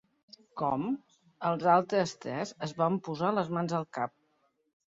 [0.61, 0.85] Com?!
[1.49, 4.19] —els altres tres es van posar les mans al cap.